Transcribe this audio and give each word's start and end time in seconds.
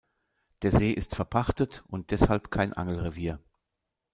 Der 0.63 0.71
See 0.71 0.89
ist 0.93 1.13
verpachtet 1.15 1.83
und 1.87 2.09
deshalb 2.09 2.49
kein 2.49 2.73
Angelrevier. 2.73 3.39